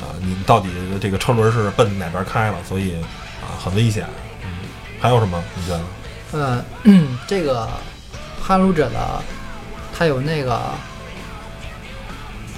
[0.00, 0.68] 呃，你到底
[1.00, 2.94] 这个车轮是奔哪边开了，所以
[3.42, 4.06] 啊很危险。
[4.42, 4.48] 嗯，
[4.98, 5.42] 还有什么？
[5.54, 5.72] 你觉
[6.32, 6.64] 得？
[6.84, 7.68] 嗯， 这个
[8.40, 9.22] 撼路者的，
[9.92, 10.62] 它有那个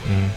[0.09, 0.31] 嗯。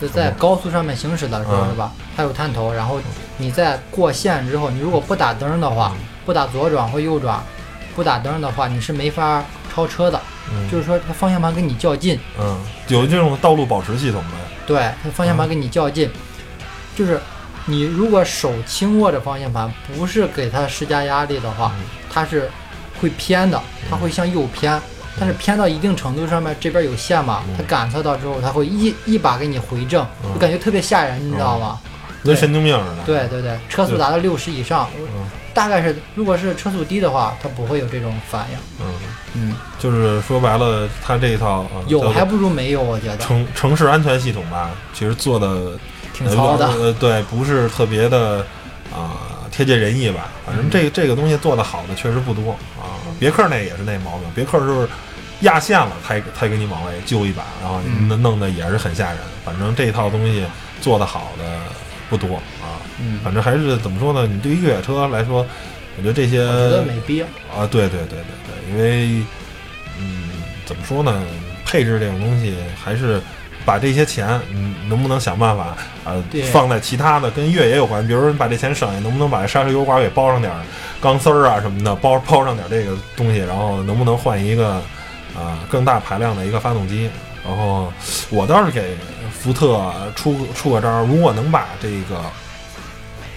[0.00, 1.68] 就在高速上面行驶的时候嗯。
[1.70, 1.92] 是吧？
[2.16, 3.00] 它有探头，然后
[3.36, 5.92] 你在过线之后，你如果不打灯的话，
[6.24, 7.42] 不打左转或右转，
[7.94, 10.20] 不打灯的话，你是没法超车的。
[10.52, 12.58] 嗯，就是说，它方向盘跟你较劲，嗯，
[12.88, 14.36] 有这种道路保持系统的。
[14.66, 16.10] 对，它方向盘跟你较劲，
[16.96, 17.20] 就是
[17.66, 21.84] 你如果手轻握着方向盘，不是给它施加压力的话，嗯。
[22.12, 22.50] 它是
[23.00, 24.80] 会偏的，它会向右偏。
[25.20, 31.78] 但是偏到一定程度上面，这边有线嘛，它感测到之后，它会一一把给你回正，嗯就感觉特别吓人，你知道吗？
[32.24, 33.02] 跟神经病似的。
[33.04, 38.58] 对对对，车速达到六十以上，嗯大概是如果是车速低的话，它不会有这种反应。
[38.80, 38.94] 嗯，
[39.34, 45.76] 嗯，就是说白了，它这一套有还不如没有，我觉得城城市安全系统吧，其实做的
[46.14, 46.66] 挺糙的。
[46.68, 48.46] 呃，对，不是特别的
[48.94, 50.28] 啊、贴近人意吧。
[50.46, 52.94] 反正这个这个东西做的好的确实不多啊。
[53.18, 54.88] 别克那也是那毛病，别克就是
[55.40, 59.18] 压线了才才给你往外揪一把，然后嗯弄弄的也是很吓人。
[59.44, 60.44] 反正这套东西
[60.80, 61.60] 做得好的
[62.08, 62.80] 不多啊。
[62.98, 64.26] 嗯，反正还是怎么说呢？
[64.26, 65.46] 你对于越野车来说，
[65.96, 67.26] 我觉得这些我觉得没必要。
[67.56, 69.24] 啊，对对对对对，因为
[69.98, 70.28] 嗯，
[70.66, 71.22] 怎么说呢？
[71.64, 73.22] 配置这种东西还是
[73.64, 80.60] 把这些钱，嗯，能不能想办法啊、放在其他的跟越野有关，比如说你把这钱省下，能不能把刹车油管给包上点儿
[81.00, 84.82] 钢丝儿啊什么的，包包上点儿这个东西，然后能不能换一个
[85.36, 87.10] 啊、更大排量的一个发动机？
[87.44, 87.90] 然后
[88.28, 88.96] 我倒是给
[89.32, 92.22] 福特出出个招儿，如果能把这个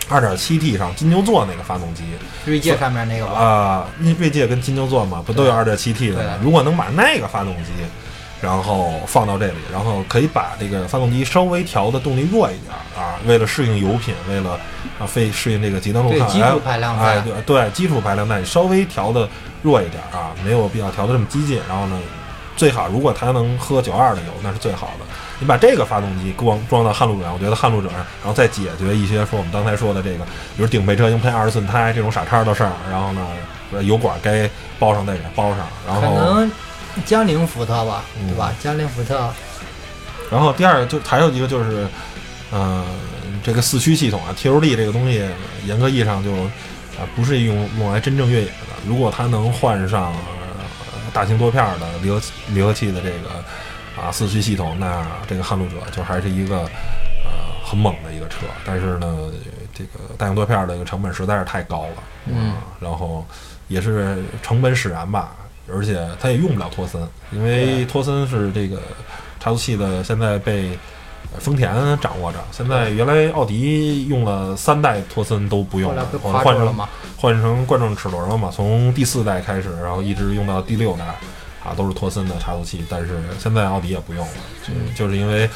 [0.10, 2.04] 二点七 T 上金牛座那个发动机，
[2.46, 6.38] 锐界上面那个吧，啊，因为锐界跟金牛座嘛，不都有二点七 T 的吗？
[6.44, 7.72] 如果能把那个发动机，
[8.42, 14.60] 然后放到这里，然后可以把这个发动机稍微调的动力弱一点儿啊，为了适应油品，为了
[15.00, 19.28] 啊非适应这个极端路况，对基础哎排量哎，对对，基础排量带你稍微调的
[19.62, 21.60] 弱一点儿啊，没有必要调的这么激进。
[21.68, 22.00] 然后呢，
[22.56, 25.06] 最好如果它能喝九二的油，那是最好的。
[25.40, 30.24] 你把这个发动机光装到撼路者上，我觉得撼路者上，然后再解决一些说我们刚才说的这个，
[30.56, 32.72] 比如顶配车应配二十寸胎这种傻叉的事儿。
[32.90, 33.28] 然后呢，
[33.74, 35.68] 呃油管该包上再给包上。
[35.86, 36.52] 然后可，能
[37.06, 38.54] 江铃福特吧，嗯对吧？
[38.62, 39.28] 江铃福特，
[40.32, 41.88] 然后第二就还有一个就是，
[42.54, 42.86] 嗯、
[43.44, 45.28] 这个四驱系统啊，TOD 这个东西，
[45.66, 46.32] 严格意义上就
[46.94, 48.54] 啊、不是用用来真正越野的。
[48.88, 50.18] 如果它能换上、呃
[51.14, 57.30] 大型多片儿的离合离合器的这个啊四驱系统，那这个撼路者就还是一个呃
[57.64, 58.48] 很猛的一个车。
[58.66, 59.32] 但是呢，
[59.76, 63.24] 这个大型多片儿的一个成本实在是太高了，嗯啊，然后
[63.68, 65.36] 也是成本使然吧。
[65.72, 68.82] 而且它也用不了托森，因为托森是这个
[69.40, 70.78] 差速器的现在被呃
[71.40, 72.40] 丰田掌握着。
[72.52, 76.88] 现在原来奥迪用了三代托森都不用了换换成？
[77.18, 78.52] 换成贯穿齿轮了嘛？
[78.54, 81.06] 从第四代开始，然后一直用到第六代，
[81.64, 82.84] 啊，都是托森的差速器。
[82.90, 85.50] 但是现在奥迪也不用了，就嗯就是因为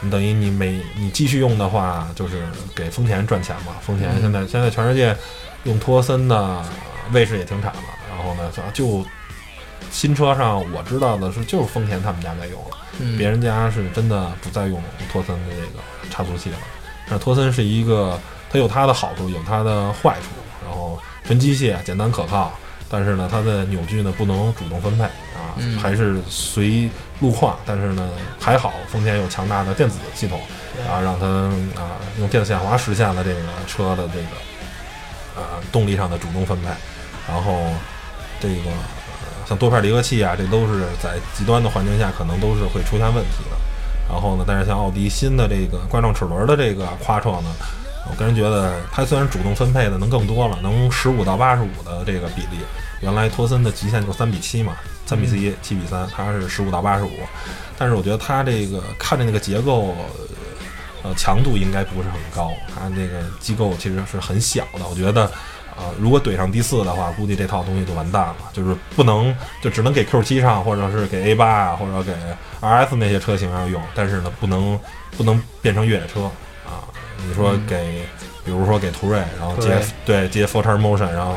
[0.00, 2.42] 你等于你每你继续用的话，就是
[2.74, 3.72] 给丰田赚钱嘛。
[3.80, 5.16] 丰田嗯现在、现在全世界
[5.62, 6.62] 用托森的
[7.12, 9.02] 卫士也停产了，然后呢就
[9.90, 12.76] 新车上我知道的是就是丰田他们家在用了。
[13.00, 16.56] 嗯，别人家是真的不再用托森的这个差速器了。
[17.06, 18.18] 但是托森是一个，
[18.50, 20.28] 它有它的好处，有它的坏处。
[20.66, 22.52] 然后纯机械，简单可靠，
[22.88, 26.88] 但是呢，它的扭矩呢不能主动分配啊，嗯还是随
[27.20, 27.58] 路况。
[27.66, 28.08] 但是呢，
[28.40, 30.40] 还好丰田有强大的电子系统
[30.88, 31.26] 啊，让它
[31.78, 34.28] 啊用电子限滑实现了这个车的这个
[35.36, 36.68] 呃动力上的主动分配。
[37.28, 37.52] 然后
[38.40, 39.03] 这个呃
[39.46, 43.56] 像多片离合器啊，这都是在极端的环境下可能都是会出现问题的。
[44.08, 47.50] 然后呢，但是像奥迪新的这个冠状齿轮的这个夸创呢，
[48.10, 52.58] 我个人觉得它虽然主动分配的能更多了，能十五到八十五的这个比例，
[53.00, 54.74] 原来托森的极限就三比七嘛，
[55.06, 57.10] 三比七、七比三，它是十五到八十五，
[57.78, 59.94] 但是我觉得它这个看着那个结构。
[61.06, 64.88] 呃，强度应该不是很高，它那个机构其实是很小的。
[64.88, 65.30] 我觉得，
[65.76, 72.12] 呃，如果怼上第四的话，估计这套东西就完蛋了，就是不能就只能给 Q 7上，或者是给 A 8啊，或者给
[72.60, 74.78] RS 那些车型上用，但是呢，不能
[75.16, 76.24] 不能变成越野车
[76.64, 76.86] 啊。
[77.26, 77.66] 你说嗯。
[77.66, 78.06] 给，
[78.44, 79.68] 比如说给途锐，然后接
[80.04, 81.36] 对对接 Four Turn Motion，然后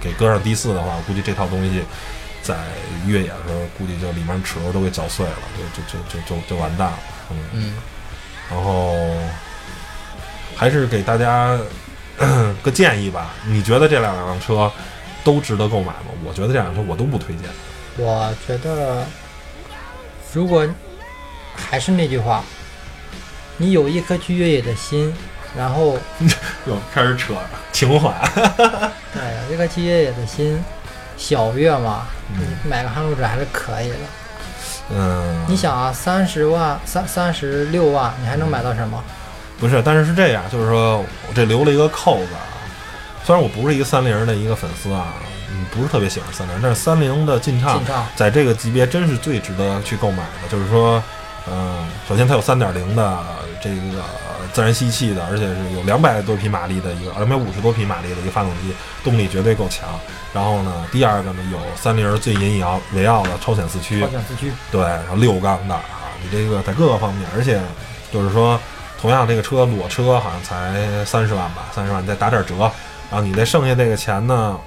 [0.00, 1.82] 给搁上第四的话，我估计这套东西
[2.42, 2.56] 在
[3.06, 6.98] 越野的时候，估计就里面齿轮都给搅碎了，就就就就就就完蛋了。
[7.30, 7.74] 嗯，嗯，
[8.50, 8.96] 然后
[10.56, 11.58] 还是给大家
[12.62, 13.30] 个建议吧。
[13.46, 14.70] 你觉得这两辆车
[15.24, 16.12] 都值得购买吗？
[16.24, 17.48] 我觉得这两辆车我都不推荐。
[17.96, 19.04] 我觉得
[20.32, 20.66] 如果
[21.56, 22.42] 还是那句话，
[23.56, 25.12] 你有一颗去越野的心，
[25.56, 25.98] 然后
[26.66, 27.34] 又开始扯
[27.72, 28.12] 情怀。
[29.14, 30.62] 对有一颗去越野的心，
[31.16, 33.96] 小月嘛，嗯你买个撼路者还是可以的。
[34.90, 39.02] 嗯，你想啊，三十万三三十六万，你还能买到什么？
[39.58, 42.46] 不是，但是是这样，就是说我这留了一个扣子啊。
[43.24, 45.14] 虽然我不是一个三菱的一个粉丝啊，
[45.50, 47.82] 嗯，不是特别喜欢三菱，但是三菱的劲畅
[48.16, 50.48] 在这个级别真是最值得去购买的。
[50.48, 51.02] 就是说，
[51.50, 53.18] 嗯，首先它有三点零的
[53.60, 54.02] 这个
[54.54, 58.72] 自然吸气的，而且是有两百多匹马力的一个两百五十多匹马力的一个发动机，
[59.04, 59.88] 动力绝对够强。
[60.32, 65.82] 然后呢，第二个呢有三菱最引以奥为傲的超显四驱，超显四驱，对，然后六缸的啊，
[66.22, 67.60] 你这个在各个方面，而且
[68.12, 68.58] 就是说，
[69.00, 72.54] 同样这个车裸车好像才三十万吧，三十万你再打点折，
[73.10, 74.58] 然后你再剩下这个钱呢，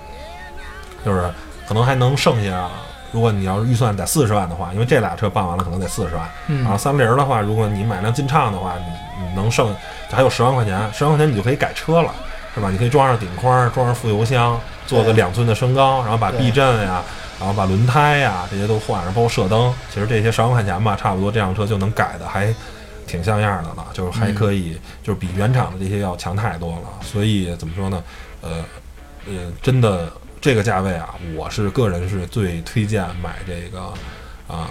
[1.06, 1.30] 就是
[1.68, 2.70] 可能还能剩下。
[3.12, 9.76] 如果你要是预算在四十万的话，因为这俩车办完了可能得四十万，嗯然后三菱的话，如果你买辆劲畅的话，你你能剩
[10.10, 12.10] 还有十万块钱，十万块钱你就可以改车了，
[12.56, 12.70] 是吧？
[12.72, 17.04] 你可以装上顶框，装上副油箱，做个两寸的升高，然后把避震呀，
[17.38, 22.48] 然后把轮胎呀这些都换上，包括射灯，其实这些十万块钱吧，差不多这辆车就能改的还
[23.08, 26.88] 挺像样的了，就是还可以，就是比原厂的这些要强太多了。
[27.02, 28.04] 所以怎么说呢？
[28.42, 28.64] 呃
[29.28, 33.94] 呃，真的这个价位啊，我是个人是最推荐买这个
[34.48, 34.70] 啊、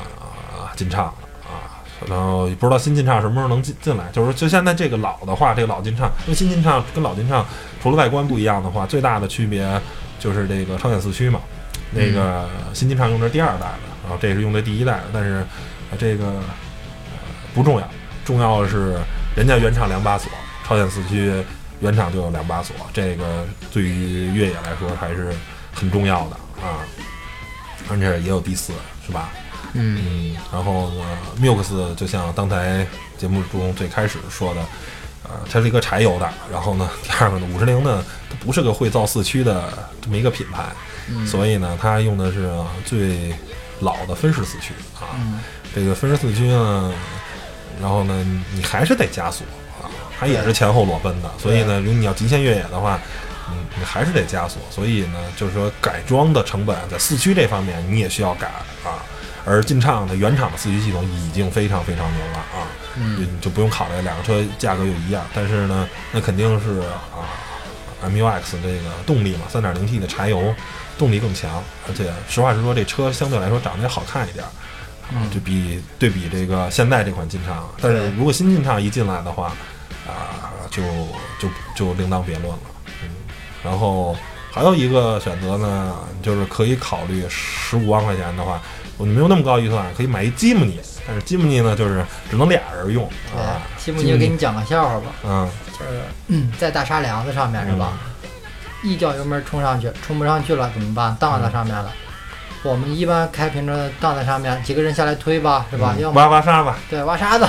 [0.75, 1.79] 金畅的啊。
[2.09, 7.47] 然后不知道新金畅什么时候能进进来，就是说就现在这个老的话，这个老金畅，因为新金畅跟老金畅
[7.83, 9.81] 除了外观不一样的话，最大的区别
[10.19, 11.41] 就是这个超显四驱嘛。
[11.93, 15.45] 那个新金畅用的是第二代的，然后这是用的第一代的，但是
[15.91, 16.43] 呃这个、呃
[17.53, 17.91] 不重要，
[18.31, 18.97] 重要的是
[19.35, 20.31] 人家原厂两把锁，
[20.65, 21.33] 超显四驱
[21.81, 25.35] 原厂就有两把锁，这个对于越野来说还是
[25.75, 26.87] 很重要的啊，
[27.91, 28.73] 而且也有第四，
[29.05, 29.31] 是吧？
[29.73, 31.05] 嗯，嗯，然后呢
[31.41, 32.87] ，Mux 就像刚才
[33.19, 34.61] 节目中最开始说的，
[35.25, 36.33] 呃，它是一个柴油的。
[36.53, 40.67] 然后呢，第二个呢，五十铃呢，它不是个会造四驱的这么一个品牌，
[41.09, 42.49] 嗯所以呢，它用的是
[42.85, 43.35] 最
[43.81, 45.19] 老的分时四驱啊。
[45.19, 45.41] 嗯
[45.75, 46.93] 这个分时四驱呢，
[47.81, 49.45] 然后呢，你还是得加速
[49.83, 49.85] 啊，
[50.19, 51.31] 它也是前后裸奔的。
[51.39, 52.99] 所以呢，如果你要极限越野的话，
[53.51, 54.59] 嗯，你还是得加速。
[54.71, 58.47] 所以呢，就是说改装的成本在四驱这方面你也需要改
[58.85, 59.03] 啊。
[59.47, 67.25] 而劲畅的原厂的四驱系统已经非常非常牛了啊，嗯就就不用考虑两个车价格又一样，但是呢，那肯定是啊
[68.05, 70.55] ，MUX 这个动力嘛，3.0T 的柴油
[70.99, 74.45] 动力更强，而且实话实说，这车相对来说长得也好看一点
[75.33, 79.53] 就比对比这个现在这款劲畅，但是如果新劲畅一进来的话，
[80.07, 80.83] 啊，就
[81.39, 82.59] 就就另当别论了。
[83.03, 83.09] 嗯，
[83.63, 84.17] 然后
[84.51, 88.61] 还有一个选择呢，就是可以考虑十五万块钱的话，
[88.97, 93.05] 我没有那么高预算，可以买一吉姆尼，但是吉姆尼呢，就是只能俩人用
[93.37, 93.63] 啊。
[93.77, 97.99] 对，吉姆尼给你讲个笑话吧，嗯就是嗯 在大沙梁子上面是吧？
[98.83, 101.15] 一脚油门冲上去，冲不上去了怎么办？
[101.17, 101.93] 荡在上面了。
[102.63, 105.95] 我们一般开平车荡在上面，几个人下来推吧，是吧？
[105.97, 107.49] 嗯要么挖挖沙吧，对挖沙子，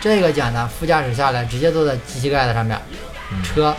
[0.00, 2.78] 这个简单，副驾驶下来直接坐在机器盖子上面，
[3.30, 3.42] 嗯。
[3.42, 3.74] 车。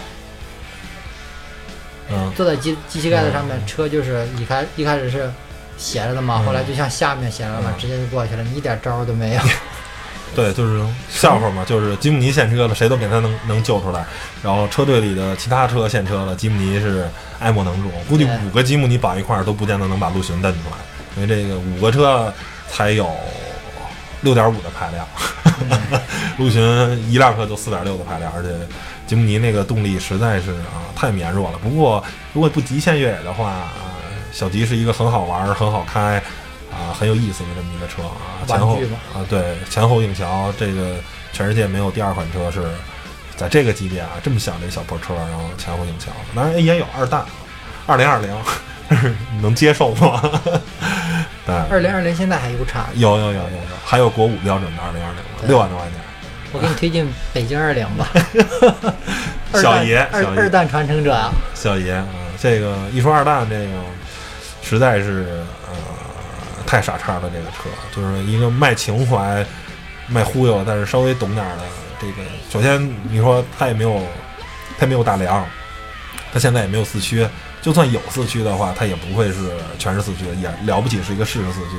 [2.10, 2.32] 嗯。
[2.36, 5.32] 坐在机机器盖子上面，车就是一开一开始是
[5.78, 6.46] 斜着的嘛，嗯。
[6.46, 9.42] 后来就向下面斜着了直接就过去了，你一点招都没有。
[10.36, 14.06] 对，就是笑话嘛，就是吉姆尼现车了，谁都给他能能救出来。
[14.41, 17.08] 然后车队里的其他车现车了，吉姆尼是
[17.39, 17.89] 爱莫能助。
[18.10, 20.78] 估计五个吉姆尼绑一块儿都不见得能把陆巡蹬出来，
[21.15, 22.34] 因为这个五个车
[22.67, 23.10] 才有
[24.22, 25.08] 六点五的排量，
[26.38, 26.62] 陆巡
[27.12, 28.50] 一辆车就四点六的排量，而且
[29.06, 31.58] 吉姆尼那个动力实在是啊太绵弱了。
[31.62, 33.74] 不过如果不极限越野的话，啊
[34.32, 36.22] 小吉是一个很好玩儿、很好开。
[36.74, 38.80] 啊，很有意思的这么一个车啊，前后
[39.14, 40.96] 啊，对，前后硬桥，这个
[41.32, 42.62] 全世界没有第二款车是
[43.36, 47.22] 在这个级别啊，这么小的一小破车，然后前后硬桥，当然也有二代，
[47.86, 48.30] 二零二零，
[49.34, 50.22] 你 能接受吗？
[51.46, 53.48] 对，二零二零现在还有产，有有有有有，
[53.86, 56.00] 还有国五标准的二零二零，六万多块钱，
[56.54, 58.08] 我给你推荐北京二零吧。
[59.62, 62.08] 小爷二爷二代传承者啊，小爷啊、
[62.39, 63.74] 这个一说二蛋，这个
[64.64, 65.62] 实在是呃
[66.66, 67.30] 太傻叉了。
[67.30, 69.45] 这个车就是一个卖情怀、
[70.07, 71.64] 卖忽悠，但是稍微懂点的
[71.99, 72.14] 这个。
[72.49, 74.01] 首先你说它也没有，
[74.78, 75.45] 它没有大梁，
[76.32, 77.28] 它现在也没有四驱。
[77.64, 79.49] 就算有四驱的话，它也不会是
[79.80, 81.78] 全是四驱的，也了不起是一个适时四驱。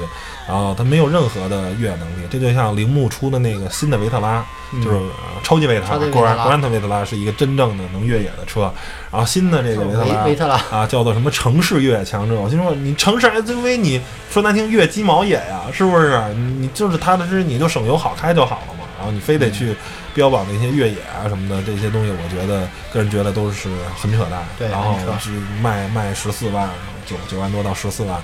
[0.49, 5.13] 然后它没有任何的越野能力，这就像铃木出的那个新的维特拉，就是呃
[5.43, 8.73] 超级维特拉，超级维特拉果然果然特维特拉是一个真正的能越野的车。
[9.11, 12.35] 然后新的这个维特拉维维特拉，啊，叫做什么城市越野强者。
[12.35, 16.19] 我心说，你城市 SUV，你说难听越鸡毛野呀，是不是？
[16.35, 18.84] 你你就是踏踏实实，你就省油好开就好了嘛。
[19.05, 19.77] 然然后你非得去
[20.15, 23.69] 标榜那些越野啊什么的这些东西，我觉得个人觉得都是
[24.01, 24.43] 很扯淡。
[24.59, 25.31] 对然后很扯是
[25.61, 26.71] 卖卖十四万
[27.05, 28.19] 九九万多到十四万，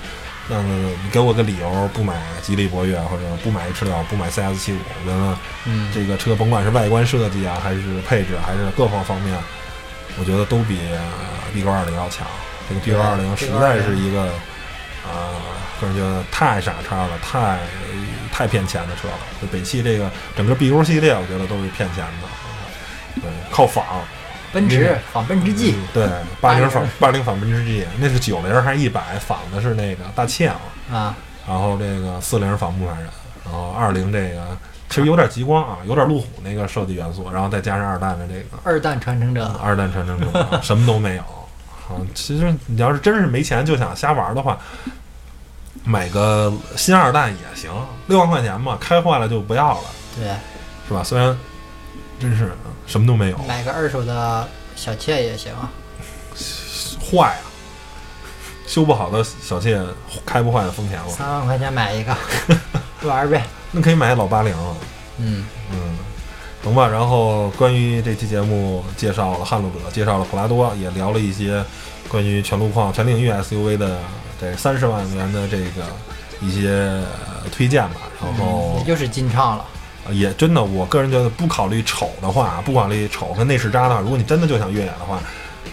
[0.49, 9.37] 那么你给我个理由不买吉利博越或者不买 H 六不买 CS 七五，我觉得嗯，这个车甭管是外观设计啊，还是配置，还是各方方面，
[10.17, 10.99] 我觉得都比呃
[11.53, 12.25] B 勾二零要强。
[12.67, 14.23] 这个 B 勾二零实在是一个，
[15.05, 15.37] 啊，
[15.79, 17.59] 个人觉得太傻叉了，太
[18.31, 19.13] 太骗钱的车了。
[19.41, 23.21] 就北汽这个整个 B 勾系列，我觉得都是骗钱的。
[23.21, 23.83] 对，靠仿，
[24.53, 26.07] 奔驰仿奔驰 G，对，
[26.39, 31.15] 八零仿八零仿奔驰 G，那是九零还是一百仿的是那个大切嘛，啊，
[31.45, 33.09] 然后这个四零仿牧马人，
[33.43, 34.57] 然后二零这个
[34.87, 41.21] 其实有点极光啊，有点路虎那个设计元素，然后再加上二代的这个二代传承者，二代传承者，什么都没有。
[41.89, 44.57] 啊，其实你要是真是没钱就想瞎玩的话，
[45.83, 47.71] 买个新二代也行，
[48.07, 50.27] 六万块钱嘛，开坏了就不要了，对，
[50.87, 51.03] 是吧？
[51.03, 51.37] 虽然
[52.19, 52.51] 真是
[52.85, 55.53] 什么都没有，买个二手的小切也行。
[57.11, 57.43] 坏啊，
[58.65, 59.81] 修不好的小切，
[60.25, 62.15] 开不坏的丰田了，三万块钱买一个
[63.03, 63.43] 玩儿呗。
[63.71, 64.55] 那可以买老八零。
[65.17, 65.97] 嗯，嗯，
[66.63, 66.87] 行吧。
[66.87, 71.63] 然后关于这期节目介绍了撼路者，介绍了普拉多，也聊了一些
[72.07, 73.99] 关于全路况、全领域 SUV 的
[74.41, 75.85] 这三十万元的这个
[76.41, 78.01] 一些、呃推荐吧。
[78.19, 79.65] 然后也就是金畅了。
[80.07, 85.19] 呃也真的，我个人觉得不考虑丑的话，不考虑丑跟内饰渣的话，如果你真的就想越野的话，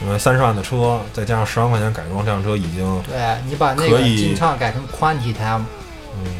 [0.03, 3.17] 因为三十万的车再加上十万块钱改装，这辆车已经对
[3.49, 5.59] 你把那个金畅改成宽体胎，
[6.23, 6.31] 嗯，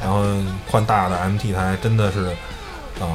[0.00, 0.24] 然后
[0.66, 2.34] 换大的 MT 胎真的是，
[3.00, 3.06] 呃，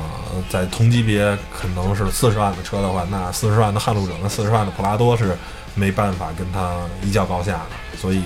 [0.52, 5.36] 在同级别可能是四十万的车的话，那四十万的撼路者跟四十万的普拉多是
[5.76, 7.68] 没办法跟他一较高下了。
[7.98, 8.18] 所以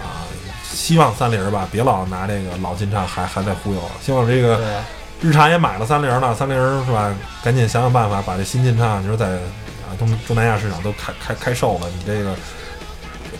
[0.00, 0.22] 啊、
[0.62, 3.90] 希望三菱儿吧，别老拿这个老金畅还还在忽悠了。
[4.00, 4.82] 希望这个，
[5.20, 7.14] 日产也买了三菱儿了，三菱儿是吧？
[7.42, 12.34] 赶紧想想办法把这新进畅，你说在啊东东南亚市场都开开开售了，你这个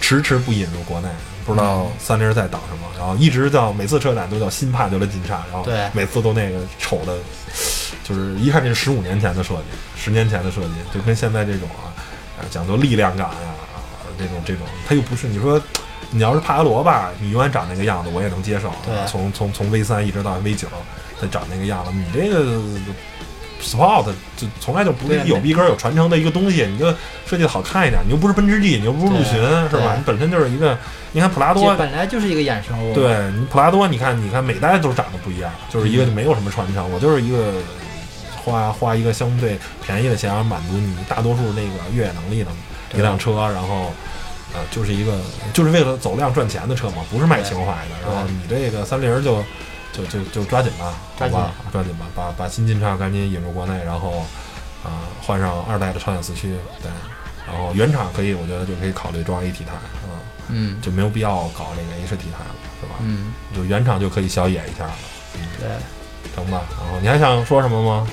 [0.00, 1.08] 迟迟不引入国内，
[1.46, 2.88] 不知道三菱儿在等什么。
[2.98, 7.16] 然后一直叫每次车展都叫新帕杰罗金叉，然后每次都那个丑的，
[8.02, 9.62] 就是一看这是十五年前的设计，
[9.96, 11.94] 十年前的设计，就跟现在这种啊，
[12.38, 13.76] 啊讲究力量感呀、啊，
[14.18, 15.60] 这种这种，它又不是你说。
[16.10, 18.72] 你要是帕杰罗吧，你永远长那个样子，我也能接受。
[18.82, 20.66] 对从从从 V 三一直到 V 九，
[21.20, 22.58] 它长那个样子，你这个
[23.62, 26.86] Sport 就从来就不是对有逼格、有传承的一个东西，你就
[27.26, 28.00] 设计的好看一点。
[28.06, 29.34] 你又不是奔驰 G，你又不是陆巡，
[29.68, 29.96] 是吧？
[29.98, 30.78] 你本身就是一个，
[31.12, 32.94] 你看普拉多，本来就是一个衍生物。
[32.94, 37.52] 对你普拉多，你看你看每代都长得不一样，就是一个就没有什么传承，我就是一个
[38.48, 42.50] 花花一个相对便宜的钱，满足你大多数那个越野能力的
[42.94, 43.92] 一辆车，然后。
[44.54, 45.12] 呃，就是一个，
[45.52, 48.00] 就是为了走量赚钱的车嘛，不是卖情怀的。
[48.02, 49.44] 然后你这个三菱就
[49.92, 54.24] 就就就抓紧吧，抓紧好吧，抓紧吧，把把新进畅赶紧引入国内，然后
[54.82, 56.90] 啊、换上二代的超显四驱，对，
[57.46, 60.16] 然后原厂可以，我觉得就可以考虑装一体台，啊、
[60.48, 62.94] 嗯就没有必要搞那个 H 体台了，是吧？
[63.00, 64.94] 嗯，就原厂就可以小野一下了，
[65.34, 65.68] 嗯对。
[66.34, 66.62] 成吧？
[66.80, 68.08] 然后你还想说什么吗？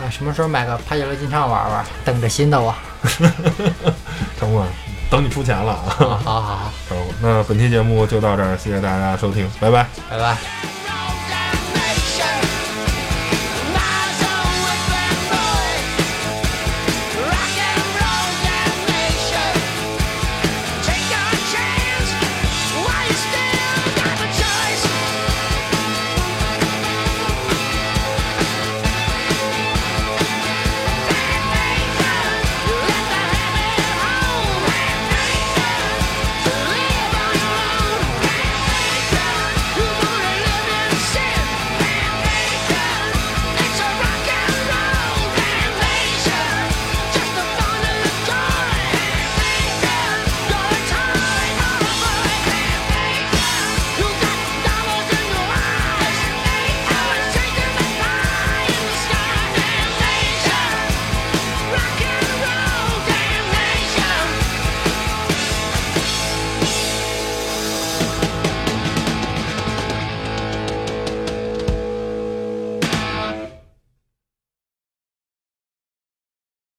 [0.00, 1.84] 啊，什么时候买个帕杰罗金畅玩玩？
[2.04, 2.74] 等着新的我。
[4.38, 4.66] 成吧？
[5.10, 5.96] 等你出钱了啊！
[5.98, 9.86] 好 好好，成， 那本期节目就到这儿，谢谢大家收听，拜拜。
[10.10, 10.77] 拜拜。